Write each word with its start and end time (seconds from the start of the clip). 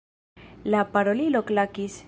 La 0.75 0.81
parolilo 0.95 1.45
klakis. 1.53 1.99